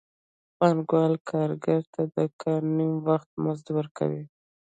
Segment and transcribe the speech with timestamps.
[0.57, 4.23] پانګوال کارګر ته د کار نیم وخت مزد ورکوي